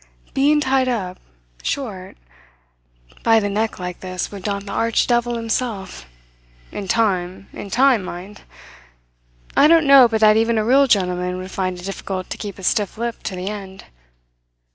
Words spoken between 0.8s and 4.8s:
up short by the neck like this would daunt the